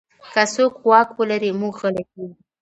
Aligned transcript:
که 0.31 0.41
څوک 0.53 0.73
واک 0.89 1.09
ولري، 1.19 1.51
موږ 1.61 1.75
غلی 1.81 2.03
کېږو. 2.11 2.31